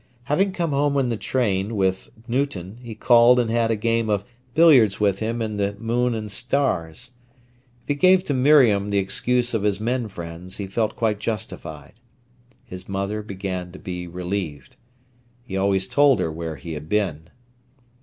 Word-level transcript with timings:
Having 0.23 0.53
come 0.53 0.71
home 0.71 0.97
in 0.97 1.09
the 1.09 1.15
train 1.15 1.75
with 1.75 2.09
Newton, 2.27 2.77
he 2.81 2.95
called 2.95 3.39
and 3.39 3.51
had 3.51 3.69
a 3.69 3.75
game 3.75 4.09
of 4.09 4.25
billiards 4.55 4.99
with 4.99 5.19
him 5.19 5.43
in 5.43 5.57
the 5.57 5.75
Moon 5.77 6.15
and 6.15 6.31
Stars. 6.31 7.11
If 7.83 7.87
he 7.89 7.93
gave 7.93 8.23
to 8.23 8.33
Miriam 8.33 8.89
the 8.89 8.97
excuse 8.97 9.53
of 9.53 9.61
his 9.61 9.79
men 9.79 10.07
friends, 10.07 10.57
he 10.57 10.65
felt 10.65 10.95
quite 10.95 11.19
justified. 11.19 11.93
His 12.65 12.89
mother 12.89 13.21
began 13.21 13.71
to 13.73 13.77
be 13.77 14.07
relieved. 14.07 14.75
He 15.43 15.55
always 15.55 15.87
told 15.87 16.19
her 16.19 16.31
where 16.31 16.55
he 16.55 16.73
had 16.73 16.89
been. 16.89 17.29